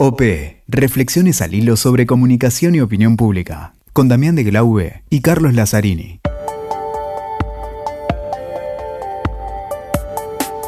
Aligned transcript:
OP, 0.00 0.22
Reflexiones 0.68 1.42
al 1.42 1.54
hilo 1.54 1.76
sobre 1.76 2.06
comunicación 2.06 2.76
y 2.76 2.80
opinión 2.80 3.16
pública, 3.16 3.74
con 3.92 4.06
Damián 4.06 4.36
de 4.36 4.44
Glaube 4.44 5.02
y 5.10 5.22
Carlos 5.22 5.54
Lazzarini. 5.54 6.20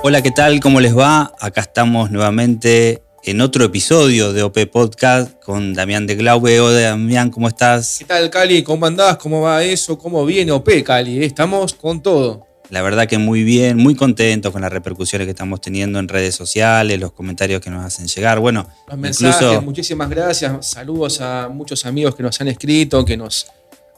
Hola, 0.03 0.21
¿qué 0.21 0.32
tal? 0.32 0.58
¿Cómo 0.58 0.80
les 0.80 0.98
va? 0.98 1.32
Acá 1.38 1.61
estamos 1.61 2.11
nuevamente 2.11 3.04
en 3.22 3.40
otro 3.40 3.64
episodio 3.64 4.32
de 4.32 4.43
OP 4.43 4.66
Podcast 4.66 5.40
con 5.44 5.74
Damián 5.74 6.08
de 6.08 6.17
Glaube. 6.17 6.58
Hola 6.58 6.81
Damián, 6.81 7.31
¿cómo 7.31 7.47
estás? 7.47 7.99
¿Qué 8.01 8.06
tal, 8.06 8.31
Cali? 8.31 8.65
¿Cómo 8.65 8.85
andás? 8.85 9.17
¿Cómo 9.19 9.42
va 9.42 9.62
eso? 9.62 9.97
¿Cómo 9.97 10.26
viene 10.26 10.51
OP, 10.51 10.83
Cali? 10.83 11.22
Estamos 11.22 11.74
con 11.74 12.03
todo. 12.03 12.49
La 12.71 12.82
verdad 12.82 13.08
que 13.08 13.18
muy 13.18 13.42
bien, 13.42 13.76
muy 13.76 13.96
contento 13.96 14.52
con 14.52 14.62
las 14.62 14.72
repercusiones 14.72 15.26
que 15.26 15.32
estamos 15.32 15.60
teniendo 15.60 15.98
en 15.98 16.06
redes 16.06 16.37
sociales, 16.37 17.00
los 17.00 17.12
comentarios 17.12 17.60
que 17.60 17.69
nos 17.69 17.84
hacen 17.84 18.06
llegar. 18.06 18.38
Bueno, 18.38 18.69
los 18.88 18.96
mensajes, 18.96 19.62
muchísimas 19.62 20.09
gracias. 20.09 20.70
Saludos 20.70 21.20
a 21.20 21.48
muchos 21.48 21.84
amigos 21.84 22.14
que 22.14 22.23
nos 22.23 22.41
han 22.41 22.47
escrito, 22.47 23.05
que 23.05 23.16
nos 23.16 23.48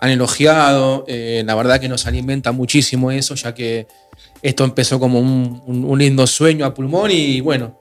han 0.00 0.10
elogiado. 0.10 1.04
Eh, 1.06 1.42
la 1.44 1.54
verdad 1.54 1.80
que 1.80 1.88
nos 1.88 2.06
alimenta 2.06 2.50
muchísimo 2.52 3.10
eso, 3.10 3.34
ya 3.34 3.54
que 3.54 3.86
esto 4.40 4.64
empezó 4.64 4.98
como 4.98 5.20
un, 5.20 5.98
lindo 5.98 6.26
sueño 6.26 6.64
a 6.64 6.72
pulmón 6.72 7.10
y 7.10 7.42
bueno, 7.42 7.78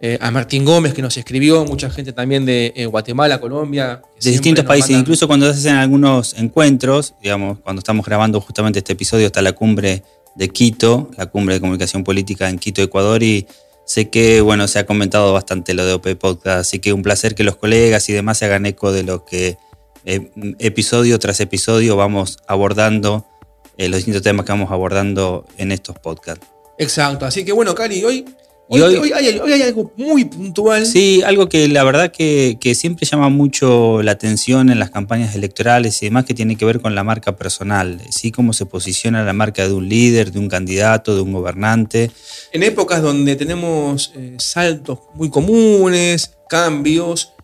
eh, 0.00 0.18
a 0.20 0.30
Martín 0.30 0.64
Gómez 0.64 0.94
que 0.94 1.02
nos 1.02 1.16
escribió, 1.16 1.64
mucha 1.66 1.90
gente 1.90 2.14
también 2.14 2.46
de 2.46 2.72
eh, 2.74 2.86
Guatemala, 2.86 3.38
Colombia. 3.38 4.00
De 4.20 4.30
distintos 4.30 4.64
países, 4.64 4.90
incluso 4.90 5.28
cuando 5.28 5.46
se 5.52 5.58
hacen 5.58 5.76
algunos 5.76 6.34
encuentros, 6.38 7.14
digamos, 7.22 7.58
cuando 7.60 7.80
estamos 7.80 8.06
grabando 8.06 8.40
justamente 8.40 8.78
este 8.78 8.94
episodio, 8.94 9.26
está 9.26 9.42
la 9.42 9.52
cumbre 9.52 10.02
de 10.34 10.48
Quito, 10.48 11.10
la 11.16 11.26
cumbre 11.26 11.54
de 11.54 11.60
comunicación 11.60 12.04
política 12.04 12.48
en 12.48 12.58
Quito, 12.58 12.82
Ecuador, 12.82 13.22
y 13.22 13.46
sé 13.84 14.10
que 14.10 14.40
bueno, 14.40 14.68
se 14.68 14.78
ha 14.78 14.86
comentado 14.86 15.32
bastante 15.32 15.74
lo 15.74 15.84
de 15.84 15.92
OP 15.94 16.16
Podcast, 16.16 16.60
así 16.60 16.78
que 16.78 16.92
un 16.92 17.02
placer 17.02 17.34
que 17.34 17.44
los 17.44 17.56
colegas 17.56 18.08
y 18.08 18.12
demás 18.12 18.38
se 18.38 18.46
hagan 18.46 18.66
eco 18.66 18.92
de 18.92 19.02
lo 19.02 19.24
que 19.24 19.58
eh, 20.04 20.30
episodio 20.58 21.18
tras 21.18 21.40
episodio 21.40 21.96
vamos 21.96 22.38
abordando, 22.46 23.26
eh, 23.76 23.88
los 23.88 23.98
distintos 23.98 24.22
temas 24.22 24.46
que 24.46 24.52
vamos 24.52 24.70
abordando 24.70 25.46
en 25.58 25.72
estos 25.72 25.98
podcasts. 25.98 26.46
Exacto, 26.78 27.26
así 27.26 27.44
que 27.44 27.52
bueno, 27.52 27.74
Cali, 27.74 28.04
hoy 28.04 28.24
Hoy, 28.68 29.12
hay, 29.12 29.62
algo 29.62 29.92
muy 29.96 30.24
puntual. 30.24 30.86
Sí, 30.86 31.22
algo 31.26 31.48
que 31.48 31.68
la 31.68 31.84
verdad 31.84 32.10
que, 32.10 32.56
siempre 32.74 33.06
llama 33.06 33.28
mucho 33.28 34.02
la 34.02 34.12
atención 34.12 34.70
en 34.70 34.78
las 34.78 34.90
campañas 34.90 35.34
electorales 35.34 36.02
y 36.02 36.06
demás 36.06 36.24
que 36.24 36.32
tiene 36.32 36.56
que 36.56 36.64
ver 36.64 36.80
con 36.80 36.94
la 36.94 37.04
marca 37.04 37.36
personal, 37.36 38.00
¿sí? 38.10 38.32
Cómo 38.32 38.52
se 38.52 38.64
posiciona 38.64 39.24
la 39.24 39.32
marca 39.32 39.66
de 39.66 39.74
un 39.74 39.88
líder, 39.88 40.32
de 40.32 40.38
un 40.38 40.48
candidato, 40.48 41.14
de 41.14 41.20
un 41.20 41.32
gobernante. 41.32 42.10
En 42.52 42.62
épocas 42.62 43.02
donde 43.02 43.36
tenemos 43.36 44.12
eh, 44.16 44.36
saltos 44.38 45.00
muy 45.14 45.28
comunes, 45.28 46.38
cambios, 46.48 47.34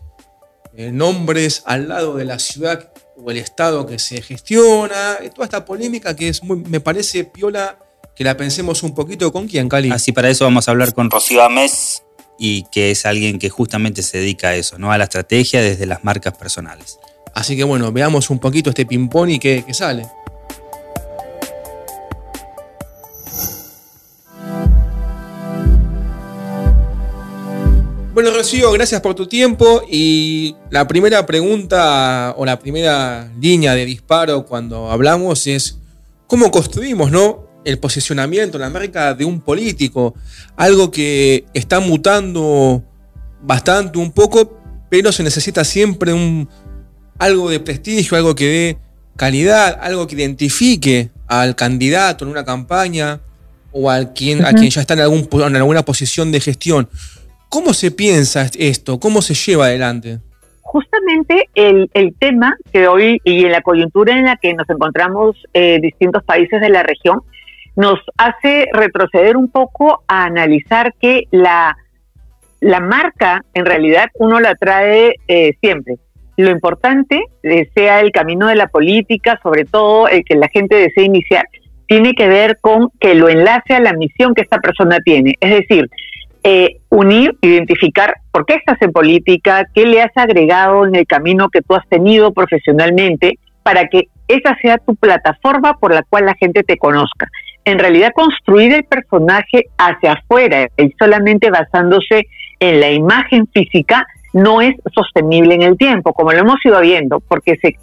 eh, 0.75 0.91
nombres 0.91 1.61
al 1.65 1.89
lado 1.89 2.15
de 2.15 2.25
la 2.25 2.39
ciudad 2.39 2.91
o 3.17 3.29
el 3.29 3.37
estado 3.37 3.85
que 3.85 3.99
se 3.99 4.21
gestiona, 4.21 5.17
toda 5.35 5.45
esta 5.45 5.65
polémica 5.65 6.15
que 6.15 6.29
es 6.29 6.43
me 6.43 6.79
parece 6.79 7.25
piola 7.25 7.77
que 8.19 8.25
la 8.25 8.35
pensemos 8.35 8.83
un 8.83 8.93
poquito 8.93 9.31
con 9.31 9.47
quién, 9.47 9.69
Cali. 9.69 9.91
Así 9.91 10.11
para 10.11 10.29
eso 10.29 10.43
vamos 10.43 10.67
a 10.67 10.71
hablar 10.71 10.93
con 10.93 11.09
Rocío 11.09 11.41
Amés 11.41 12.03
y 12.37 12.63
que 12.63 12.91
es 12.91 13.05
alguien 13.05 13.39
que 13.39 13.47
justamente 13.47 14.03
se 14.03 14.17
dedica 14.17 14.49
a 14.49 14.55
eso, 14.55 14.77
¿no? 14.77 14.91
A 14.91 14.97
la 14.97 15.05
estrategia 15.05 15.61
desde 15.61 15.85
las 15.85 16.03
marcas 16.03 16.35
personales. 16.35 16.99
Así 17.33 17.55
que 17.55 17.63
bueno, 17.63 17.93
veamos 17.93 18.29
un 18.29 18.39
poquito 18.39 18.71
este 18.71 18.85
ping-pong 18.85 19.29
y 19.29 19.39
qué, 19.39 19.63
qué 19.65 19.73
sale. 19.73 20.05
Bueno, 28.13 28.31
Rocío, 28.31 28.69
gracias 28.73 28.99
por 28.99 29.15
tu 29.15 29.27
tiempo. 29.27 29.81
Y 29.89 30.57
la 30.69 30.85
primera 30.89 31.25
pregunta 31.25 32.35
o 32.35 32.45
la 32.45 32.59
primera 32.59 33.31
línea 33.39 33.75
de 33.75 33.85
disparo 33.85 34.45
cuando 34.45 34.91
hablamos 34.91 35.47
es 35.47 35.77
cómo 36.27 36.51
construimos, 36.51 37.11
¿no? 37.11 37.47
El 37.65 37.79
posicionamiento, 37.79 38.57
la 38.57 38.69
marca 38.69 39.13
de 39.13 39.25
un 39.25 39.41
político, 39.41 40.15
algo 40.55 40.91
que 40.91 41.45
está 41.53 41.79
mutando 41.79 42.83
bastante 43.41 43.97
un 43.97 44.11
poco, 44.11 44.59
pero 44.89 45.11
se 45.11 45.23
necesita 45.23 45.63
siempre 45.63 46.13
un, 46.13 46.49
algo 47.17 47.49
de 47.49 47.59
prestigio, 47.59 48.17
algo 48.17 48.35
que 48.35 48.45
dé 48.45 48.77
calidad, 49.15 49.77
algo 49.81 50.07
que 50.07 50.15
identifique 50.15 51.09
al 51.27 51.55
candidato 51.55 52.25
en 52.25 52.31
una 52.31 52.45
campaña 52.45 53.19
o 53.71 53.89
al 53.89 54.13
quien, 54.13 54.45
a 54.45 54.53
quien 54.53 54.69
ya 54.69 54.81
está 54.81 54.95
en, 54.95 55.01
algún, 55.01 55.27
en 55.31 55.55
alguna 55.55 55.83
posición 55.83 56.31
de 56.31 56.39
gestión. 56.39 56.89
¿Cómo 57.49 57.73
se 57.73 57.91
piensa 57.91 58.49
esto? 58.57 58.99
¿Cómo 58.99 59.21
se 59.21 59.33
lleva 59.33 59.65
adelante? 59.65 60.19
Justamente 60.61 61.49
el, 61.55 61.89
tema 62.19 62.55
que 62.71 62.87
hoy 62.87 63.19
y 63.23 63.45
en 63.45 63.51
la 63.51 63.61
coyuntura 63.61 64.17
en 64.17 64.25
la 64.25 64.37
que 64.37 64.53
nos 64.53 64.69
encontramos 64.69 65.35
eh, 65.53 65.79
distintos 65.81 66.23
países 66.23 66.61
de 66.61 66.69
la 66.69 66.83
región 66.83 67.21
nos 67.75 67.99
hace 68.17 68.67
retroceder 68.73 69.37
un 69.37 69.49
poco 69.49 70.03
a 70.07 70.25
analizar 70.25 70.93
que 70.99 71.23
la, 71.31 71.77
la 72.59 72.79
marca 72.79 73.43
en 73.53 73.65
realidad 73.65 74.07
uno 74.15 74.39
la 74.39 74.55
trae 74.55 75.15
eh, 75.27 75.53
siempre. 75.61 75.95
Lo 76.37 76.51
importante, 76.51 77.21
eh, 77.43 77.69
sea 77.75 77.99
el 77.99 78.11
camino 78.11 78.47
de 78.47 78.55
la 78.55 78.67
política, 78.67 79.39
sobre 79.43 79.65
todo 79.65 80.07
el 80.07 80.23
que 80.23 80.35
la 80.35 80.47
gente 80.47 80.75
desea 80.75 81.03
iniciar, 81.03 81.45
tiene 81.87 82.13
que 82.13 82.27
ver 82.27 82.57
con 82.61 82.89
que 82.99 83.15
lo 83.15 83.29
enlace 83.29 83.73
a 83.73 83.79
la 83.79 83.93
misión 83.93 84.33
que 84.33 84.43
esta 84.43 84.59
persona 84.59 84.99
tiene. 85.03 85.35
Es 85.41 85.51
decir, 85.51 85.89
eh, 86.43 86.77
unir, 86.89 87.35
identificar 87.41 88.13
por 88.31 88.45
qué 88.45 88.55
estás 88.55 88.81
en 88.81 88.91
política, 88.91 89.65
qué 89.73 89.85
le 89.85 90.01
has 90.01 90.15
agregado 90.15 90.85
en 90.85 90.95
el 90.95 91.05
camino 91.05 91.49
que 91.49 91.61
tú 91.61 91.75
has 91.75 91.87
tenido 91.89 92.31
profesionalmente, 92.31 93.39
para 93.63 93.87
que 93.87 94.07
esa 94.27 94.55
sea 94.61 94.77
tu 94.77 94.95
plataforma 94.95 95.77
por 95.77 95.93
la 95.93 96.03
cual 96.03 96.25
la 96.25 96.35
gente 96.35 96.63
te 96.63 96.77
conozca 96.77 97.27
en 97.69 97.79
realidad 97.79 98.11
construir 98.13 98.73
el 98.73 98.83
personaje 98.83 99.65
hacia 99.77 100.13
afuera 100.13 100.67
y 100.77 100.91
solamente 100.97 101.51
basándose 101.51 102.27
en 102.59 102.79
la 102.79 102.91
imagen 102.91 103.47
física 103.47 104.05
no 104.33 104.61
es 104.61 104.75
sostenible 104.93 105.55
en 105.55 105.61
el 105.63 105.77
tiempo, 105.77 106.13
como 106.13 106.31
lo 106.31 106.39
hemos 106.39 106.63
ido 106.65 106.79
viendo, 106.81 107.19
porque 107.19 107.57
se, 107.61 107.75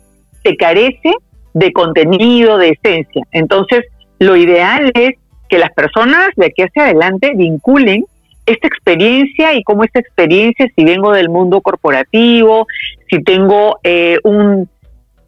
se 0.44 0.56
carece 0.56 1.12
de 1.54 1.72
contenido, 1.72 2.58
de 2.58 2.70
esencia. 2.70 3.22
Entonces, 3.32 3.84
lo 4.18 4.36
ideal 4.36 4.90
es 4.94 5.12
que 5.48 5.58
las 5.58 5.72
personas 5.72 6.30
de 6.36 6.46
aquí 6.46 6.62
hacia 6.62 6.84
adelante 6.84 7.32
vinculen 7.34 8.04
esta 8.44 8.68
experiencia 8.68 9.54
y 9.54 9.62
cómo 9.62 9.84
esta 9.84 10.00
experiencia, 10.00 10.68
si 10.76 10.84
vengo 10.84 11.12
del 11.12 11.28
mundo 11.28 11.60
corporativo, 11.60 12.66
si 13.10 13.22
tengo 13.22 13.78
eh, 13.82 14.18
un 14.22 14.68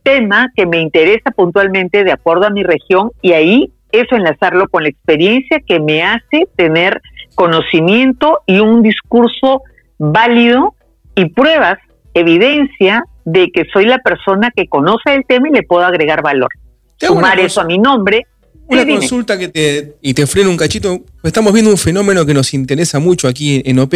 tema 0.02 0.48
que 0.54 0.66
me 0.66 0.80
interesa 0.80 1.30
puntualmente 1.32 2.04
de 2.04 2.12
acuerdo 2.12 2.46
a 2.46 2.50
mi 2.50 2.62
región 2.62 3.10
y 3.20 3.32
ahí 3.32 3.72
eso 3.92 4.16
enlazarlo 4.16 4.68
con 4.68 4.82
la 4.82 4.88
experiencia 4.88 5.60
que 5.66 5.80
me 5.80 6.02
hace 6.02 6.46
tener 6.56 7.00
conocimiento 7.34 8.40
y 8.46 8.58
un 8.58 8.82
discurso 8.82 9.62
válido 9.98 10.74
y 11.14 11.26
pruebas, 11.26 11.78
evidencia 12.14 13.04
de 13.24 13.50
que 13.52 13.64
soy 13.72 13.86
la 13.86 13.98
persona 13.98 14.50
que 14.54 14.66
conoce 14.66 15.14
el 15.14 15.24
tema 15.26 15.48
y 15.48 15.52
le 15.52 15.62
puedo 15.62 15.84
agregar 15.84 16.22
valor. 16.22 16.50
Sumar 16.96 17.38
eso 17.38 17.60
a 17.60 17.64
mi 17.64 17.78
nombre. 17.78 18.26
Una 18.66 18.86
consulta 18.86 19.38
que 19.38 19.48
te, 19.48 19.96
y 20.02 20.14
te 20.14 20.26
freno 20.26 20.50
un 20.50 20.56
cachito. 20.56 21.00
Estamos 21.22 21.52
viendo 21.52 21.70
un 21.70 21.78
fenómeno 21.78 22.26
que 22.26 22.34
nos 22.34 22.52
interesa 22.54 22.98
mucho 22.98 23.28
aquí 23.28 23.62
en 23.64 23.78
OP, 23.78 23.92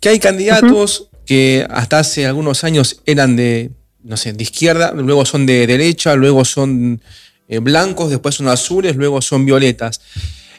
que 0.00 0.08
hay 0.08 0.18
candidatos 0.18 1.10
que 1.26 1.66
hasta 1.68 1.98
hace 1.98 2.26
algunos 2.26 2.64
años 2.64 3.02
eran 3.04 3.36
de, 3.36 3.70
no 4.02 4.16
sé, 4.16 4.32
de 4.32 4.42
izquierda, 4.42 4.92
luego 4.94 5.26
son 5.26 5.44
de 5.44 5.66
derecha, 5.66 6.14
luego 6.14 6.44
son 6.44 7.02
eh, 7.48 7.58
blancos, 7.60 8.10
después 8.10 8.34
son 8.34 8.48
azules, 8.48 8.96
luego 8.96 9.22
son 9.22 9.46
violetas. 9.46 10.00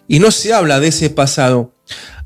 Y 0.08 0.20
no 0.20 0.32
se 0.32 0.54
habla 0.54 0.80
de 0.80 0.88
ese 0.88 1.10
pasado. 1.10 1.74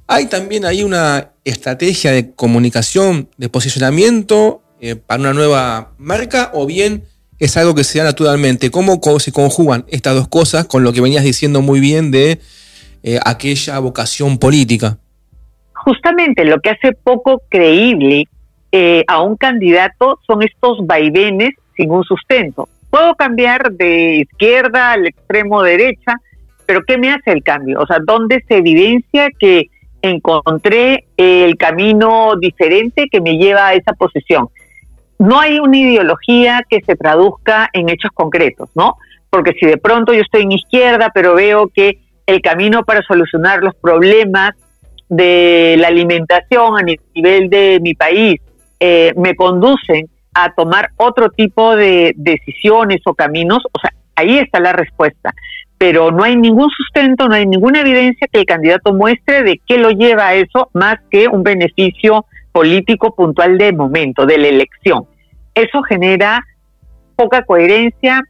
Hay 0.08 0.28
también 0.28 0.66
ahí 0.66 0.84
una 0.84 1.32
estrategia 1.46 2.12
de 2.12 2.32
comunicación, 2.34 3.30
de 3.38 3.50
posicionamiento 3.50 4.62
eh, 4.80 4.96
para 4.96 5.22
una 5.22 5.34
nueva 5.34 5.94
marca 5.98 6.52
o 6.54 6.66
bien 6.66 7.04
es 7.40 7.58
algo 7.58 7.74
que 7.74 7.84
se 7.84 8.00
da 8.00 8.06
naturalmente. 8.06 8.70
¿Cómo 8.70 9.00
se 9.20 9.32
conjugan 9.32 9.86
estas 9.88 10.14
dos 10.14 10.28
cosas 10.28 10.66
con 10.66 10.84
lo 10.84 10.94
que 10.94 11.02
venías 11.02 11.24
diciendo 11.24 11.62
muy 11.62 11.80
bien 11.80 12.12
de 12.12 12.40
eh, 13.02 13.20
aquella 13.26 13.80
vocación 13.80 14.38
política? 14.38 15.00
Justamente 15.74 16.46
lo 16.46 16.60
que 16.60 16.70
hace 16.70 16.92
poco 16.92 17.42
creíble 17.50 18.28
a 19.08 19.22
un 19.22 19.36
candidato 19.36 20.20
son 20.26 20.44
estos 20.44 20.86
vaivenes 20.86 21.50
sin 21.76 21.92
un 21.92 22.04
sustento. 22.04 22.70
Puedo 22.92 23.16
cambiar 23.16 23.72
de 23.72 24.18
izquierda 24.18 24.92
al 24.92 25.08
extremo 25.08 25.64
derecha, 25.64 26.14
pero 26.66 26.82
¿qué 26.86 26.98
me 26.98 27.10
hace 27.10 27.32
el 27.32 27.42
cambio? 27.42 27.80
O 27.80 27.88
sea, 27.88 28.00
¿dónde 28.06 28.44
se 28.48 28.58
evidencia 28.58 29.30
que 29.40 29.70
encontré 30.02 31.06
el 31.16 31.56
camino 31.56 32.34
diferente 32.40 33.08
que 33.10 33.22
me 33.22 33.38
lleva 33.38 33.68
a 33.68 33.74
esa 33.76 33.94
posición? 33.94 34.50
No 35.18 35.40
hay 35.40 35.60
una 35.60 35.78
ideología 35.78 36.64
que 36.70 36.82
se 36.82 36.98
traduzca 36.98 37.70
en 37.72 37.88
hechos 37.88 38.12
concretos, 38.14 38.70
¿no? 38.76 38.98
Porque 39.30 39.54
si 39.58 39.68
de 39.68 39.78
pronto 39.78 40.14
yo 40.14 40.22
estoy 40.22 40.42
en 40.42 40.52
izquierda, 40.52 41.12
pero 41.14 41.34
veo 41.34 41.70
que 41.74 42.00
el 42.26 42.42
camino 42.42 42.84
para 42.84 43.02
solucionar 43.04 43.64
los 43.64 43.74
problemas 43.76 44.52
de 45.08 45.76
la 45.78 45.88
alimentación 45.88 46.78
a 46.78 46.84
nivel 46.84 47.50
de 47.50 47.80
mi 47.82 47.94
país 47.94 48.42
eh, 48.82 49.14
me 49.16 49.36
conducen 49.36 50.10
a 50.34 50.54
tomar 50.54 50.90
otro 50.98 51.30
tipo 51.30 51.76
de 51.76 52.14
decisiones 52.16 53.02
o 53.06 53.14
caminos, 53.14 53.60
o 53.72 53.80
sea, 53.80 53.94
ahí 54.16 54.38
está 54.38 54.60
la 54.60 54.74
respuesta. 54.74 55.34
Pero 55.78 56.12
no 56.12 56.24
hay 56.24 56.36
ningún 56.36 56.70
sustento, 56.70 57.28
no 57.28 57.36
hay 57.36 57.46
ninguna 57.46 57.82
evidencia 57.82 58.28
que 58.32 58.40
el 58.40 58.46
candidato 58.46 58.94
muestre 58.94 59.44
de 59.44 59.60
qué 59.66 59.78
lo 59.78 59.90
lleva 59.90 60.28
a 60.28 60.36
eso 60.36 60.70
más 60.74 60.98
que 61.10 61.28
un 61.28 61.44
beneficio 61.44 62.26
político 62.52 63.16
puntual 63.16 63.58
de 63.58 63.74
momento, 63.74 64.26
de 64.26 64.38
la 64.38 64.48
elección. 64.48 65.08
Eso 65.56 65.82
genera 65.84 66.42
poca 67.16 67.44
coherencia, 67.44 68.22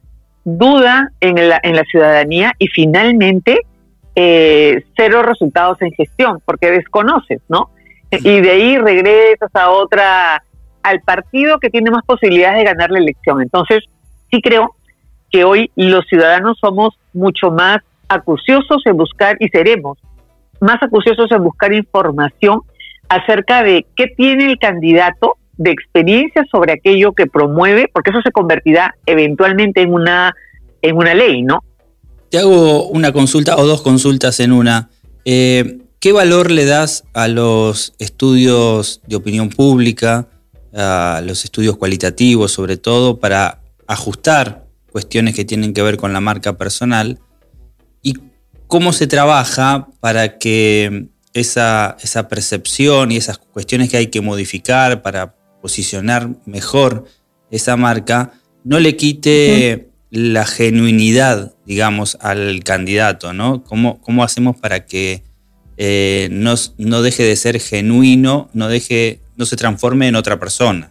duda 0.44 1.10
en 1.20 1.48
la, 1.48 1.60
en 1.62 1.76
la 1.76 1.82
ciudadanía 1.84 2.52
y 2.58 2.68
finalmente 2.68 3.60
eh, 4.14 4.84
cero 4.96 5.22
resultados 5.22 5.80
en 5.82 5.92
gestión, 5.92 6.40
porque 6.44 6.70
desconoces, 6.70 7.40
¿no? 7.48 7.70
Y 8.10 8.40
de 8.40 8.50
ahí 8.50 8.76
regresas 8.76 9.50
a 9.54 9.70
otra, 9.70 10.42
al 10.82 11.00
partido 11.00 11.58
que 11.58 11.70
tiene 11.70 11.90
más 11.90 12.04
posibilidades 12.04 12.58
de 12.58 12.64
ganar 12.64 12.90
la 12.90 12.98
elección. 12.98 13.42
Entonces, 13.42 13.84
sí 14.30 14.40
creo 14.40 14.74
que 15.30 15.44
hoy 15.44 15.70
los 15.76 16.06
ciudadanos 16.06 16.58
somos 16.60 16.94
mucho 17.12 17.50
más 17.50 17.78
acuciosos 18.08 18.82
en 18.84 18.96
buscar, 18.96 19.36
y 19.40 19.48
seremos 19.48 19.98
más 20.60 20.82
acuciosos 20.82 21.30
en 21.32 21.42
buscar 21.42 21.72
información 21.72 22.60
acerca 23.08 23.62
de 23.62 23.86
qué 23.96 24.06
tiene 24.16 24.46
el 24.46 24.58
candidato 24.58 25.36
de 25.56 25.70
experiencia 25.70 26.44
sobre 26.50 26.72
aquello 26.72 27.12
que 27.12 27.26
promueve, 27.26 27.88
porque 27.92 28.10
eso 28.10 28.20
se 28.22 28.30
convertirá 28.30 28.94
eventualmente 29.06 29.82
en 29.82 29.92
una, 29.92 30.34
en 30.80 30.96
una 30.96 31.14
ley, 31.14 31.42
¿no? 31.42 31.62
Te 32.30 32.38
hago 32.38 32.86
una 32.88 33.12
consulta 33.12 33.56
o 33.56 33.66
dos 33.66 33.82
consultas 33.82 34.40
en 34.40 34.52
una. 34.52 34.88
Eh, 35.24 35.78
¿Qué 36.00 36.12
valor 36.12 36.50
le 36.50 36.64
das 36.64 37.04
a 37.12 37.28
los 37.28 37.94
estudios 37.98 39.02
de 39.06 39.16
opinión 39.16 39.50
pública, 39.50 40.26
los 40.72 41.44
estudios 41.44 41.76
cualitativos 41.76 42.52
sobre 42.52 42.76
todo, 42.76 43.20
para 43.20 43.60
ajustar 43.86 44.66
cuestiones 44.90 45.34
que 45.34 45.44
tienen 45.44 45.74
que 45.74 45.82
ver 45.82 45.96
con 45.96 46.12
la 46.12 46.20
marca 46.20 46.56
personal? 46.56 47.18
¿Y 48.02 48.14
cómo 48.66 48.92
se 48.92 49.06
trabaja 49.06 49.88
para 50.00 50.38
que 50.38 51.08
esa, 51.34 51.96
esa 52.02 52.28
percepción 52.28 53.12
y 53.12 53.16
esas 53.16 53.38
cuestiones 53.38 53.90
que 53.90 53.96
hay 53.96 54.06
que 54.08 54.20
modificar 54.20 55.02
para 55.02 55.34
posicionar 55.60 56.30
mejor 56.44 57.04
esa 57.50 57.76
marca, 57.76 58.32
no 58.64 58.80
le 58.80 58.96
quite 58.96 59.90
la 60.10 60.44
genuinidad, 60.44 61.54
digamos, 61.64 62.18
al 62.20 62.62
candidato, 62.64 63.32
¿no? 63.32 63.62
¿Cómo, 63.64 64.00
cómo 64.00 64.24
hacemos 64.24 64.56
para 64.56 64.84
que 64.84 65.22
eh, 65.76 66.28
no, 66.30 67.02
deje 67.02 67.22
de 67.22 67.36
ser 67.36 67.60
genuino, 67.60 68.48
no, 68.52 68.68
deje, 68.68 69.20
no 69.36 69.44
se 69.44 69.56
transforme 69.56 70.08
en 70.08 70.16
otra 70.16 70.38
persona? 70.38 70.90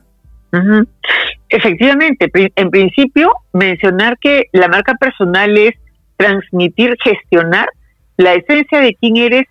Efectivamente, 1.50 2.30
en 2.34 2.70
principio, 2.70 3.34
mencionar 3.54 4.18
que 4.20 4.46
la 4.52 4.68
marca 4.68 4.94
personal 4.96 5.58
es 5.58 5.76
transmitir, 6.18 6.96
gestionar 7.04 7.70
la 8.18 8.34
esencia 8.34 8.82
de 8.82 8.96
quién 9.00 9.18
eres 9.18 9.46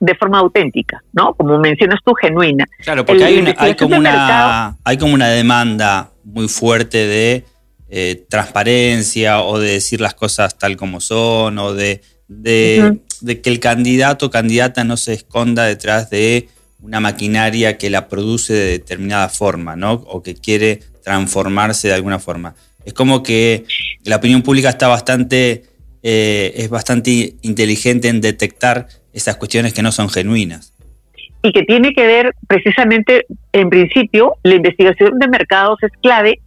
de 0.00 0.14
forma 0.14 0.38
auténtica, 0.38 1.02
¿no? 1.12 1.34
Como 1.34 1.58
mencionas 1.58 2.00
tú, 2.04 2.14
genuina. 2.14 2.66
Claro, 2.80 3.04
porque 3.04 3.24
hay, 3.24 3.54
hay, 3.56 3.74
como 3.74 3.96
una, 3.96 4.76
hay 4.84 4.98
como 4.98 5.14
una 5.14 5.28
demanda 5.28 6.10
muy 6.24 6.48
fuerte 6.48 7.06
de 7.06 7.44
eh, 7.88 8.26
transparencia 8.28 9.42
o 9.42 9.58
de 9.58 9.72
decir 9.72 10.00
las 10.00 10.14
cosas 10.14 10.58
tal 10.58 10.76
como 10.76 11.00
son 11.00 11.56
o 11.58 11.72
de, 11.72 12.00
de, 13.20 13.40
que 13.40 13.50
el 13.50 13.60
candidato 13.60 14.26
o 14.26 14.30
candidata 14.30 14.84
no 14.84 14.96
se 14.96 15.12
esconda 15.14 15.64
detrás 15.64 16.10
de 16.10 16.48
una 16.80 17.00
maquinaria 17.00 17.78
que 17.78 17.90
la 17.90 18.08
produce 18.08 18.52
de 18.52 18.66
determinada 18.72 19.28
forma, 19.28 19.76
¿no? 19.76 19.92
O 19.92 20.22
que 20.22 20.34
quiere 20.34 20.80
transformarse 21.02 21.88
de 21.88 21.94
alguna 21.94 22.18
forma. 22.18 22.54
Es 22.84 22.92
como 22.92 23.22
que 23.22 23.64
la 24.04 24.16
opinión 24.16 24.42
pública 24.42 24.68
está 24.68 24.88
bastante, 24.88 25.64
eh, 26.02 26.52
es 26.56 26.68
bastante 26.68 27.34
inteligente 27.42 28.08
en 28.08 28.20
detectar 28.20 28.88
esas 29.12 29.36
cuestiones 29.36 29.72
que 29.72 29.82
no 29.82 29.90
son 29.90 30.08
genuinas. 30.08 30.72
Y 31.42 31.52
que 31.52 31.62
tiene 31.62 31.92
que 31.94 32.06
ver 32.06 32.34
precisamente, 32.46 33.26
en 33.52 33.70
principio, 33.70 34.36
la 34.42 34.54
investigación 34.54 35.18
de 35.18 35.28
mercados 35.28 35.78
es 35.82 35.90
clave. 36.02 36.40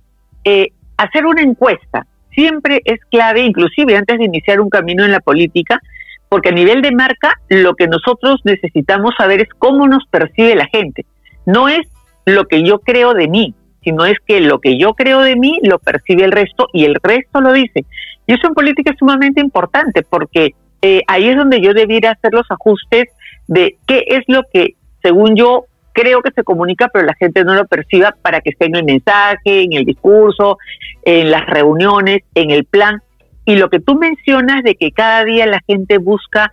Eh, 0.44 0.70
hacer 0.98 1.26
una 1.26 1.42
encuesta 1.42 2.06
siempre 2.34 2.82
es 2.86 3.00
clave, 3.12 3.42
inclusive 3.42 3.98
antes 3.98 4.18
de 4.18 4.26
iniciar 4.26 4.60
un 4.62 4.70
camino 4.70 5.04
en 5.04 5.12
la 5.12 5.20
política, 5.20 5.82
porque 6.30 6.50
a 6.50 6.54
nivel 6.54 6.82
de 6.82 6.92
marca 6.92 7.34
lo 7.50 7.76
que 7.76 7.88
nosotros 7.88 8.42
necesitamos 8.44 9.14
saber 9.18 9.42
es 9.42 9.50
cómo 9.58 9.88
nos 9.88 10.06
percibe 10.08 10.56
la 10.56 10.68
gente. 10.68 11.06
No 11.46 11.68
es 11.68 11.88
lo 12.26 12.46
que 12.46 12.64
yo 12.64 12.80
creo 12.80 13.14
de 13.14 13.28
mí, 13.28 13.56
sino 13.84 14.06
es 14.06 14.18
que 14.26 14.40
lo 14.40 14.60
que 14.60 14.78
yo 14.78 14.94
creo 14.94 15.22
de 15.22 15.36
mí 15.36 15.60
lo 15.64 15.80
percibe 15.80 16.24
el 16.24 16.32
resto 16.32 16.68
y 16.72 16.86
el 16.86 16.96
resto 17.02 17.42
lo 17.42 17.52
dice. 17.52 17.86
Y 18.28 18.34
eso 18.34 18.48
en 18.48 18.54
política 18.54 18.92
es 18.92 18.98
sumamente 18.98 19.42
importante 19.42 20.04
porque 20.04 20.54
eh, 20.82 21.02
ahí 21.08 21.28
es 21.28 21.36
donde 21.36 21.62
yo 21.62 21.74
debiera 21.74 22.12
hacer 22.12 22.32
los 22.34 22.50
ajustes 22.50 23.06
de 23.48 23.78
qué 23.88 24.06
es 24.08 24.24
lo 24.28 24.44
que, 24.54 24.76
según 25.02 25.36
yo, 25.36 25.66
creo 25.92 26.22
que 26.22 26.32
se 26.32 26.44
comunica, 26.44 26.90
pero 26.94 27.06
la 27.06 27.16
gente 27.16 27.44
no 27.44 27.56
lo 27.56 27.66
perciba 27.66 28.16
para 28.22 28.42
que 28.42 28.52
esté 28.52 28.66
en 28.66 28.76
el 28.76 28.86
mensaje, 28.86 29.64
en 29.64 29.74
el 29.74 29.86
discurso, 29.86 30.58
en 31.04 31.32
las 31.32 31.46
reuniones, 31.46 32.22
en 32.36 32.52
el 32.52 32.66
plan. 32.66 33.02
Y 33.50 33.56
lo 33.56 33.72
que 33.72 33.80
tú 33.80 33.96
mencionas 33.96 34.62
de 34.62 34.76
que 34.76 34.92
cada 34.92 35.24
día 35.24 35.48
la 35.48 35.60
gente 35.66 35.98
busca 35.98 36.52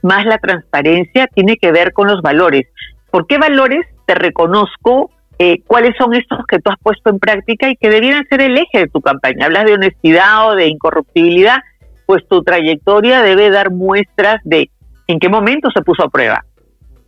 más 0.00 0.24
la 0.24 0.38
transparencia 0.38 1.26
tiene 1.26 1.58
que 1.58 1.72
ver 1.72 1.92
con 1.92 2.08
los 2.08 2.22
valores. 2.22 2.66
¿Por 3.10 3.26
qué 3.26 3.36
valores 3.36 3.86
te 4.06 4.14
reconozco? 4.14 5.10
Eh, 5.38 5.60
¿Cuáles 5.66 5.94
son 5.98 6.14
estos 6.14 6.38
que 6.46 6.58
tú 6.58 6.70
has 6.70 6.78
puesto 6.82 7.10
en 7.10 7.18
práctica 7.18 7.68
y 7.68 7.76
que 7.76 7.90
debieran 7.90 8.26
ser 8.30 8.40
el 8.40 8.56
eje 8.56 8.78
de 8.78 8.88
tu 8.88 9.02
campaña? 9.02 9.44
Hablas 9.44 9.66
de 9.66 9.74
honestidad 9.74 10.48
o 10.48 10.54
de 10.54 10.68
incorruptibilidad 10.68 11.58
pues 12.06 12.26
tu 12.26 12.42
trayectoria 12.42 13.20
debe 13.20 13.50
dar 13.50 13.70
muestras 13.70 14.40
de 14.44 14.70
en 15.06 15.18
qué 15.18 15.28
momento 15.28 15.68
se 15.70 15.82
puso 15.82 16.04
a 16.04 16.08
prueba. 16.08 16.46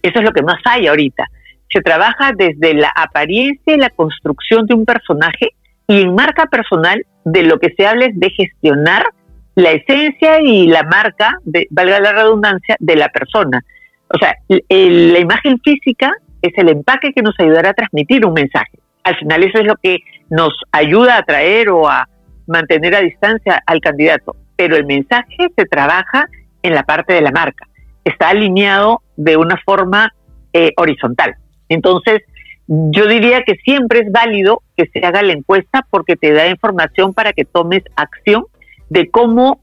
Eso 0.03 0.19
es 0.19 0.25
lo 0.27 0.33
que 0.33 0.43
más 0.43 0.61
hay 0.67 0.87
ahorita. 0.87 1.25
Se 1.73 1.81
trabaja 1.81 2.33
desde 2.37 2.75
la 2.75 2.93
apariencia 2.95 3.75
y 3.75 3.79
la 3.79 3.89
construcción 3.89 4.67
de 4.67 4.75
un 4.75 4.85
personaje 4.85 5.55
y 5.89 6.03
en 6.03 6.15
marca 6.15 6.45
personal 6.45 7.07
de 7.25 7.45
lo 7.45 7.59
que 7.59 7.73
se 7.75 7.87
habla 7.87 8.05
es 8.05 8.21
de 8.21 8.29
gestionar 8.29 9.07
la 9.55 9.73
esencia 9.73 10.41
y 10.41 10.67
la 10.67 10.83
marca, 10.85 11.37
de, 11.45 11.67
valga 11.71 12.01
la 12.01 12.13
redundancia, 12.13 12.77
de 12.79 12.97
la 12.97 13.09
persona. 13.09 13.63
O 14.09 14.19
sea, 14.19 14.35
la 14.49 15.19
imagen 15.19 15.59
física 15.61 16.13
es 16.43 16.53
el 16.57 16.69
empaque 16.69 17.13
que 17.13 17.23
nos 17.23 17.35
ayudará 17.39 17.71
a 17.71 17.75
transmitir 17.75 18.25
un 18.27 18.33
mensaje. 18.33 18.79
Al 19.05 19.17
final 19.17 19.43
eso 19.43 19.59
es 19.59 19.67
lo 19.67 19.77
que 19.77 19.99
nos 20.31 20.53
ayuda 20.73 21.17
a 21.17 21.19
atraer 21.19 21.69
o 21.71 21.89
a 21.89 22.09
mantener 22.47 22.95
a 22.95 23.01
distancia 23.01 23.63
al 23.67 23.81
candidato 23.81 24.37
pero 24.61 24.77
el 24.77 24.85
mensaje 24.85 25.49
se 25.57 25.65
trabaja 25.65 26.27
en 26.63 26.75
la 26.75 26.83
parte 26.83 27.15
de 27.15 27.23
la 27.23 27.31
marca. 27.31 27.67
Está 28.05 28.29
alineado 28.29 29.01
de 29.17 29.39
una 29.39 29.57
forma 29.65 30.13
eh, 30.53 30.75
horizontal. 30.77 31.35
Entonces, 31.71 32.21
yo 32.69 33.07
diría 33.07 33.43
que 33.43 33.55
siempre 33.65 34.01
es 34.01 34.13
válido 34.13 34.61
que 34.77 34.85
se 34.93 34.99
haga 34.99 35.23
la 35.23 35.33
encuesta 35.33 35.87
porque 35.89 36.15
te 36.15 36.35
da 36.35 36.47
información 36.47 37.15
para 37.15 37.33
que 37.33 37.47
tomes 37.47 37.85
acción 37.97 38.45
de 38.91 39.11
cómo 39.11 39.61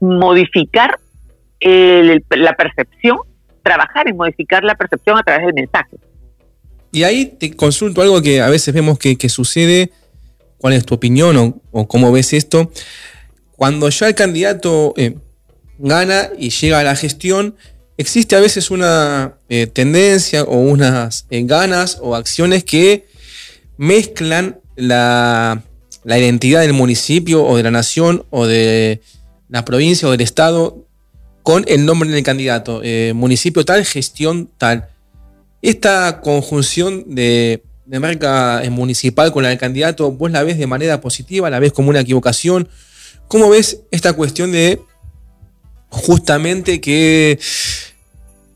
modificar 0.00 1.00
la 1.60 2.54
percepción, 2.56 3.18
trabajar 3.64 4.08
en 4.08 4.16
modificar 4.16 4.62
la 4.62 4.76
percepción 4.76 5.18
a 5.18 5.22
través 5.22 5.46
del 5.46 5.54
mensaje. 5.54 5.96
Y 6.92 7.02
ahí 7.02 7.26
te 7.26 7.54
consulto 7.56 8.00
algo 8.00 8.22
que 8.22 8.40
a 8.40 8.48
veces 8.48 8.72
vemos 8.72 8.98
que, 8.98 9.28
sucede. 9.28 9.90
¿Cuál 10.58 10.72
es 10.72 10.86
tu 10.86 10.94
opinión 10.94 11.36
o, 11.36 11.60
o 11.72 11.86
cómo 11.86 12.12
ves 12.12 12.32
esto? 12.32 12.70
cuando 13.56 13.88
ya 13.88 14.08
el 14.08 14.14
candidato 14.14 14.94
eh, 14.96 15.16
gana 15.78 16.30
y 16.38 16.50
llega 16.50 16.80
a 16.80 16.84
la 16.84 16.94
gestión, 16.94 17.56
existe 17.96 18.36
a 18.36 18.40
veces 18.40 18.70
una 18.70 19.38
eh, 19.48 19.66
tendencia 19.66 20.42
o 20.44 20.58
unas 20.58 21.26
eh, 21.30 21.42
ganas 21.44 21.98
o 22.00 22.14
acciones 22.14 22.64
que 22.64 23.06
mezclan 23.78 24.60
la, 24.76 25.62
identidad 26.14 26.60
del 26.60 26.72
municipio 26.72 27.44
o 27.44 27.56
de 27.56 27.62
la 27.62 27.70
nación 27.70 28.24
o 28.30 28.46
de 28.46 29.00
la 29.48 29.64
provincia 29.64 30.06
o 30.06 30.12
del 30.12 30.20
estado 30.20 30.86
con 31.42 31.64
el 31.68 31.84
nombre 31.84 32.08
del 32.10 32.22
candidato. 32.22 32.80
municipio 33.14 33.64
tal, 33.64 33.84
gestión 33.84 34.48
tal. 34.56 34.88
Esta 35.62 36.20
conjunción 36.20 37.14
de, 37.14 37.62
de 37.86 38.00
marca 38.00 38.62
municipal 38.70 39.32
con 39.32 39.42
la 39.42 39.48
del 39.50 39.58
candidato, 39.58 40.12
¿vos 40.12 40.30
la 40.30 40.42
ves 40.42 40.58
de 40.58 40.66
manera 40.66 41.00
positiva? 41.00 41.50
¿La 41.50 41.58
ves 41.58 41.72
como 41.72 41.90
una 41.90 42.00
equivocación? 42.00 42.68
¿Cómo 43.28 43.50
ves 43.50 43.80
esta 43.90 44.12
cuestión 44.12 44.52
de 44.52 44.80
justamente 45.88 46.80
que 46.80 47.38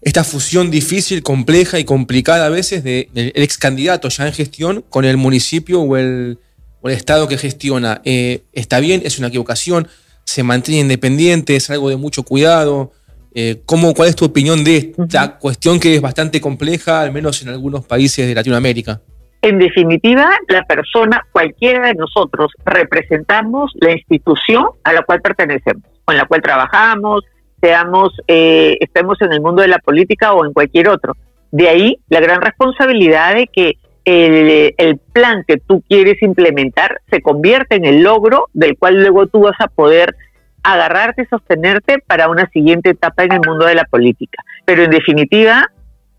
esta 0.03 0.25
fusión 0.25 0.71
difícil, 0.71 1.23
compleja 1.23 1.79
y 1.79 1.85
complicada 1.85 2.47
a 2.47 2.49
veces 2.49 2.83
del 2.83 3.09
ex 3.15 3.59
candidato 3.59 4.09
ya 4.09 4.27
en 4.27 4.33
gestión 4.33 4.85
con 4.89 5.05
el 5.05 5.17
municipio 5.17 5.81
o 5.83 5.97
el, 5.97 6.39
estado 6.85 7.29
que 7.29 7.37
gestiona? 7.37 8.01
Eh, 8.05 8.43
¿Está 8.53 8.81
bien? 8.81 9.03
¿Es 9.05 9.19
una 9.19 9.29
equivocación? 9.29 9.89
¿Se 10.25 10.43
mantiene 10.43 10.81
independiente? 10.81 11.57
¿Es 11.57 11.71
algo 11.71 11.89
de 11.89 11.97
mucho 11.97 12.23
cuidado? 12.23 12.93
Eh, 13.35 13.63
¿cómo, 13.67 13.95
¿Cuál 13.95 14.09
es 14.09 14.17
tu 14.17 14.25
opinión 14.25 14.65
de 14.65 14.95
esta 14.97 15.39
cuestión 15.39 15.79
que 15.79 15.95
es 15.95 16.01
bastante 16.01 16.41
compleja, 16.41 17.03
al 17.03 17.13
menos 17.13 17.43
en 17.43 17.51
algunos 17.51 17.85
países 17.85 18.27
de 18.27 18.35
Latinoamérica? 18.35 19.01
En 19.43 19.59
definitiva, 19.59 20.29
la 20.49 20.65
persona, 20.65 21.25
cualquiera 21.33 21.87
de 21.87 21.95
nosotros, 21.95 22.53
representamos 22.65 23.73
la 23.81 23.93
institución 23.93 24.67
a 24.85 24.93
la 24.93 25.03
cual 25.03 25.23
pertenecemos, 25.23 25.85
con 26.05 26.17
la 26.17 26.27
cual 26.27 26.43
trabajamos, 26.43 27.25
seamos, 27.61 28.13
eh, 28.27 28.77
estemos 28.81 29.21
en 29.23 29.33
el 29.33 29.41
mundo 29.41 29.63
de 29.63 29.69
la 29.69 29.79
política 29.79 30.33
o 30.35 30.45
en 30.45 30.53
cualquier 30.53 30.89
otro. 30.89 31.17
De 31.53 31.69
ahí 31.69 31.99
la 32.09 32.21
gran 32.21 32.43
responsabilidad 32.43 33.35
de 33.35 33.47
que 33.47 33.79
el, 34.11 34.75
el, 34.77 34.99
plan 35.13 35.45
que 35.47 35.59
tú 35.59 35.83
quieres 35.89 36.23
implementar 36.23 37.01
se 37.11 37.21
convierte 37.21 37.77
en 37.77 37.85
el 37.85 38.03
logro 38.03 38.49
del 38.53 38.77
cual 38.77 39.01
luego 39.01 39.27
tú 39.27 39.41
vas 39.43 39.57
a 39.61 39.69
poder 39.69 40.15
agarrarte 40.63 41.23
y 41.23 41.27
sostenerte 41.27 41.99
para 42.07 42.29
una 42.29 42.49
siguiente 42.51 42.91
etapa 42.91 43.25
en 43.25 43.33
el 43.33 43.41
mundo 43.47 43.67
de 43.67 43.75
la 43.75 43.85
política. 43.85 44.43
Pero 44.65 44.83
en 44.85 44.91
definitiva, 44.91 45.71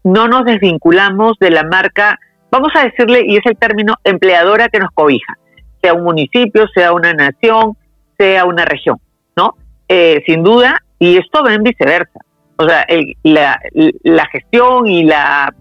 no 0.03 0.27
nos 0.27 0.45
desvinculamos 0.45 1.37
de 1.39 1.51
la 1.51 1.63
marca, 1.63 2.19
vamos 2.49 2.71
a 2.75 2.83
decirle, 2.83 3.23
y 3.25 3.37
es 3.37 3.45
el 3.45 3.57
término 3.57 3.95
empleadora 4.03 4.69
que 4.69 4.79
nos 4.79 4.91
cobija, 4.91 5.37
sea 5.81 5.93
un 5.93 6.03
municipio, 6.03 6.67
sea 6.73 6.93
una 6.93 7.13
nación, 7.13 7.77
sea 8.17 8.45
una 8.45 8.65
región, 8.65 8.97
¿no? 9.35 9.55
Eh, 9.87 10.23
sin 10.25 10.43
duda, 10.43 10.81
y 10.99 11.17
esto 11.17 11.43
va 11.43 11.53
en 11.53 11.63
viceversa. 11.63 12.19
O 12.57 12.67
sea, 12.67 12.85
la, 13.23 13.59
la, 14.03 14.25
gestión 14.27 14.85
y 14.85 15.03
la 15.03 15.53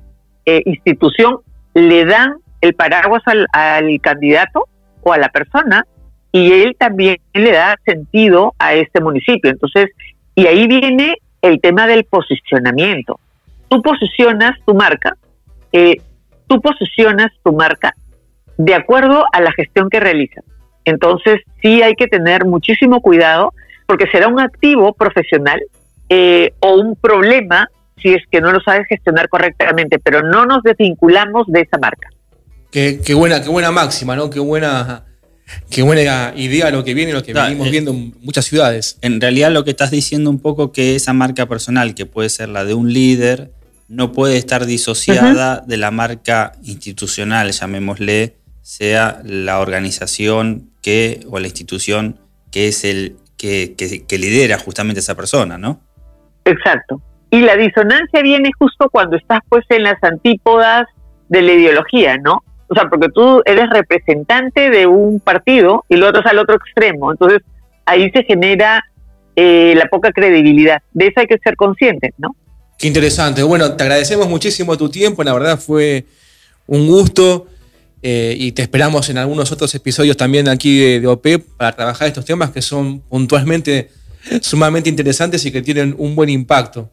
eh, 0.44 0.60
institución 0.66 1.38
le 1.74 2.04
dan 2.04 2.34
el 2.60 2.74
paraguas 2.74 3.22
al, 3.26 4.00
candidato 4.00 4.66
o 5.02 5.12
a 5.12 5.18
la 5.18 5.28
persona 5.28 5.84
y 6.32 6.52
él 6.52 6.76
también 6.78 7.16
le 7.32 7.52
da 7.52 7.76
sentido 7.84 8.54
a 8.58 8.74
este 8.74 9.00
municipio. 9.00 9.50
Entonces, 9.50 9.90
y 10.34 10.46
ahí 10.46 10.66
viene 10.66 11.16
el 11.42 11.60
tema 11.60 11.86
del 11.86 12.04
posicionamiento. 12.04 13.18
Tú 13.68 13.82
posicionas 13.82 14.52
tu 14.64 14.74
marca, 14.74 15.16
eh, 15.72 16.00
tú 16.46 16.60
posicionas 16.60 17.30
tu 17.42 17.52
marca 17.52 17.94
de 18.58 18.74
acuerdo 18.74 19.24
a 19.32 19.40
la 19.40 19.52
gestión 19.52 19.88
que 19.88 20.00
realizas. 20.00 20.44
Entonces, 20.84 21.40
sí 21.62 21.82
hay 21.82 21.94
que 21.94 22.08
tener 22.08 22.44
muchísimo 22.44 23.00
cuidado 23.00 23.52
porque 23.86 24.06
será 24.08 24.28
un 24.28 24.40
activo 24.40 24.92
profesional 24.92 25.60
eh, 26.08 26.52
o 26.60 26.74
un 26.74 26.96
problema 26.96 27.68
si 28.00 28.10
es 28.10 28.22
que 28.30 28.40
no 28.40 28.52
lo 28.52 28.60
sabes 28.60 28.86
gestionar 28.88 29.28
correctamente, 29.28 29.98
pero 29.98 30.22
no 30.22 30.46
nos 30.46 30.62
desvinculamos 30.62 31.46
de 31.48 31.60
esa 31.60 31.78
marca. 31.78 32.08
Qué, 32.70 33.00
qué 33.04 33.14
buena, 33.14 33.42
qué 33.42 33.48
buena 33.48 33.70
máxima, 33.70 34.16
¿no? 34.16 34.30
Qué 34.30 34.40
buena 34.40 35.04
Qué 35.70 35.82
buena 35.82 36.32
idea 36.36 36.70
lo 36.70 36.84
que 36.84 36.94
viene, 36.94 37.12
lo 37.12 37.22
que 37.22 37.32
venimos 37.32 37.68
eh, 37.68 37.70
viendo 37.70 37.90
en 37.92 38.14
muchas 38.20 38.44
ciudades. 38.44 38.98
En 39.02 39.20
realidad 39.20 39.50
lo 39.50 39.64
que 39.64 39.70
estás 39.70 39.90
diciendo 39.90 40.30
un 40.30 40.40
poco 40.40 40.72
que 40.72 40.96
esa 40.96 41.12
marca 41.12 41.46
personal, 41.46 41.94
que 41.94 42.06
puede 42.06 42.28
ser 42.28 42.48
la 42.48 42.64
de 42.64 42.74
un 42.74 42.92
líder, 42.92 43.52
no 43.88 44.12
puede 44.12 44.36
estar 44.36 44.66
disociada 44.66 45.62
de 45.66 45.76
la 45.76 45.90
marca 45.90 46.52
institucional, 46.62 47.50
llamémosle, 47.50 48.36
sea 48.62 49.20
la 49.24 49.60
organización 49.60 50.70
que 50.82 51.20
o 51.28 51.38
la 51.38 51.46
institución 51.46 52.18
que 52.50 52.68
es 52.68 52.84
el 52.84 53.16
que, 53.36 53.74
que 53.76 54.18
lidera 54.18 54.58
justamente 54.58 55.00
esa 55.00 55.14
persona, 55.14 55.56
¿no? 55.56 55.80
Exacto. 56.44 57.00
Y 57.30 57.40
la 57.40 57.56
disonancia 57.56 58.22
viene 58.22 58.50
justo 58.58 58.88
cuando 58.90 59.16
estás 59.16 59.40
pues 59.48 59.64
en 59.68 59.84
las 59.84 60.02
antípodas 60.02 60.86
de 61.28 61.42
la 61.42 61.52
ideología, 61.52 62.18
¿no? 62.18 62.42
O 62.68 62.74
sea, 62.74 62.88
porque 62.88 63.08
tú 63.14 63.42
eres 63.44 63.70
representante 63.70 64.70
de 64.70 64.86
un 64.86 65.20
partido 65.20 65.84
y 65.88 65.96
luego 65.96 66.18
estás 66.18 66.32
al 66.32 66.38
otro 66.38 66.56
extremo. 66.56 67.12
Entonces, 67.12 67.40
ahí 67.84 68.10
se 68.10 68.24
genera 68.24 68.84
eh, 69.36 69.74
la 69.76 69.86
poca 69.86 70.12
credibilidad. 70.12 70.82
De 70.92 71.06
eso 71.06 71.20
hay 71.20 71.26
que 71.26 71.38
ser 71.38 71.56
conscientes, 71.56 72.12
¿no? 72.18 72.34
Qué 72.78 72.86
interesante. 72.86 73.42
Bueno, 73.42 73.74
te 73.76 73.82
agradecemos 73.82 74.28
muchísimo 74.28 74.76
tu 74.76 74.88
tiempo. 74.88 75.22
La 75.22 75.32
verdad 75.32 75.58
fue 75.58 76.06
un 76.66 76.86
gusto. 76.86 77.46
Eh, 78.02 78.34
y 78.38 78.52
te 78.52 78.62
esperamos 78.62 79.10
en 79.10 79.18
algunos 79.18 79.52
otros 79.52 79.74
episodios 79.74 80.16
también 80.16 80.48
aquí 80.48 80.78
de, 80.78 81.00
de, 81.00 81.38
para 81.58 81.72
trabajar 81.72 82.08
estos 82.08 82.24
temas 82.24 82.50
que 82.50 82.62
son 82.62 83.00
puntualmente 83.00 83.90
sumamente 84.40 84.88
interesantes 84.88 85.44
y 85.44 85.52
que 85.52 85.60
tienen 85.62 85.94
un 85.98 86.14
buen 86.16 86.30
impacto. 86.30 86.90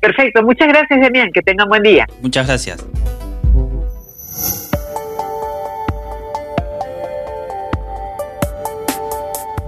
Perfecto, 0.00 0.42
muchas 0.42 0.68
gracias 0.68 1.00
Demián, 1.00 1.30
que 1.32 1.42
tengan 1.42 1.68
buen 1.68 1.82
día. 1.82 2.06
Muchas 2.22 2.46
gracias. 2.46 2.84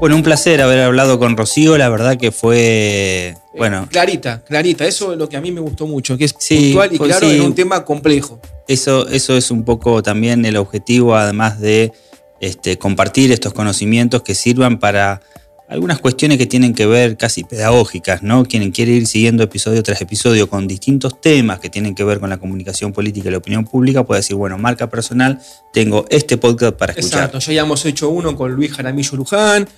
Bueno, 0.01 0.17
un 0.17 0.23
placer 0.23 0.63
haber 0.63 0.81
hablado 0.81 1.19
con 1.19 1.37
Rocío, 1.37 1.77
la 1.77 1.91
verdad 1.91 2.17
que 2.17 2.33
fue, 2.33 3.35
bueno... 3.55 3.87
clarita, 3.91 4.43
clarita, 4.47 4.87
eso 4.87 5.13
es 5.13 5.19
lo 5.19 5.29
que 5.29 5.37
a 5.37 5.43
mí 5.43 5.53
me 5.53 5.61
gustó 5.61 5.87
mucho, 5.87 6.17
que 6.17 6.25
es 6.25 6.33
puntual 6.33 6.95
y 6.95 6.99
claro 6.99 7.29
en 7.29 7.43
un 7.43 7.55
tema 7.55 7.85
complejo. 7.85 8.41
Eso, 8.67 9.07
eso 9.09 9.37
es 9.37 9.51
un 9.51 9.63
poco 9.63 10.03
también 10.03 10.47
el 10.47 10.57
objetivo, 10.57 11.17
además 11.17 11.61
de 11.61 11.93
este, 12.41 12.79
compartir 12.79 13.31
estos 13.31 13.53
conocimientos 13.53 14.23
que 14.23 14.35
sirvan 14.35 14.79
para 14.79 15.21
algunas 15.71 16.01
cuestiones 16.01 16.37
que 16.37 16.47
tienen 16.47 16.75
que 16.75 16.85
ver 16.85 17.17
casi 17.17 17.45
pedagógicas, 17.45 18.25
¿no? 18.25 18.45
Quien 18.45 18.73
quiere 18.73 18.91
ir 18.91 19.07
siguiendo 19.07 19.45
episodio 19.45 19.85
tras 19.85 20.01
episodio 20.01 20.51
con 20.51 20.67
distintos 20.67 21.21
temas 21.21 21.61
que 21.61 21.71
tienen 21.71 21.95
que 21.95 22.03
ver 22.03 22.19
con 22.19 22.29
la 22.29 22.39
comunicación 22.39 22.93
política 22.93 23.29
y 23.29 23.33
la 23.33 23.39
opinión 23.39 23.65
pública, 23.65 24.05
puede 24.05 24.19
decir, 24.21 24.35
bueno, 24.35 24.59
marca 24.59 24.91
personal, 24.91 25.41
tengo 25.73 26.07
este 26.11 26.37
podcast 26.37 26.75
para 26.75 26.93
escuchar. 26.93 27.27
Exacto, 27.27 27.53
ya 27.53 27.63
hemos 27.63 27.87
hecho 27.87 28.09
uno 28.09 28.35
con 28.35 28.53
Luis 28.53 28.73
Jaramillo 28.73 29.17
Luján, 29.17 29.69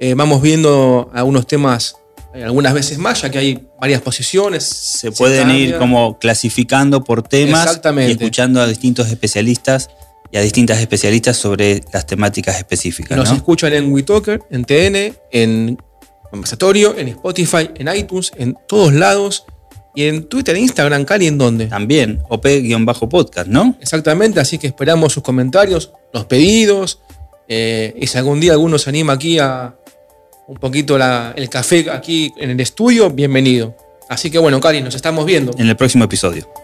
eh, 0.00 0.14
vamos 0.14 0.40
viendo 0.40 1.10
algunos 1.12 1.46
temas 1.46 1.96
eh, 2.34 2.42
algunas 2.42 2.72
veces 2.72 2.96
más, 2.96 3.20
ya 3.20 3.30
que 3.30 3.38
hay 3.38 3.68
varias 3.78 4.00
posiciones. 4.00 4.64
Se, 4.64 5.12
pueden 5.12 5.50
ir 5.50 5.76
como 5.76 6.18
clasificando 6.18 7.04
por 7.04 7.22
temas 7.22 7.80
y 7.98 8.10
escuchando 8.10 8.62
a 8.62 8.66
distintos 8.66 9.08
especialistas 9.08 9.90
y 10.34 10.36
a 10.36 10.40
distintas 10.40 10.80
especialistas 10.80 11.36
sobre 11.36 11.84
las 11.92 12.06
temáticas 12.06 12.56
específicas. 12.58 13.16
Nos 13.16 13.30
escuchan 13.30 13.72
en 13.72 13.92
WeTalker, 13.92 14.42
en 14.50 14.64
TN, 14.64 15.16
en 15.30 15.78
Conversatorio, 16.28 16.98
en 16.98 17.06
Spotify, 17.06 17.70
en 17.76 17.94
iTunes, 17.94 18.32
en 18.36 18.56
todos 18.66 18.92
lados. 18.92 19.44
Y 19.94 20.08
en 20.08 20.24
Twitter 20.24 20.56
e 20.56 20.58
Instagram, 20.58 21.04
Cali, 21.04 21.28
¿en 21.28 21.38
dónde? 21.38 21.66
También, 21.66 22.20
OP-podcast, 22.28 23.46
¿no? 23.46 23.76
Exactamente, 23.80 24.40
así 24.40 24.58
que 24.58 24.66
esperamos 24.66 25.12
sus 25.12 25.22
comentarios, 25.22 25.92
los 26.12 26.24
pedidos. 26.24 26.98
Eh, 27.46 27.94
y 27.96 28.08
si 28.08 28.18
algún 28.18 28.40
día 28.40 28.54
alguno 28.54 28.76
se 28.76 28.90
anima 28.90 29.12
aquí 29.12 29.38
a, 29.38 29.76
un 30.48 30.56
poquito 30.56 30.96
el 30.96 31.48
café 31.48 31.88
aquí 31.92 32.34
en 32.38 32.50
el 32.50 32.58
estudio, 32.58 33.08
bienvenido. 33.08 33.76
Así 34.08 34.32
que 34.32 34.40
bueno, 34.40 34.60
Cari, 34.60 34.82
nos 34.82 34.96
estamos 34.96 35.24
viendo. 35.26 35.52
En 35.58 35.68
el 35.68 35.76
próximo 35.76 36.02
episodio. 36.02 36.63